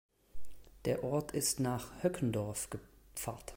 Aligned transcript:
Der 0.85 1.03
Ort 1.03 1.31
ist 1.33 1.59
nach 1.59 1.91
Höckendorf 2.01 2.71
gepfarrt. 2.71 3.45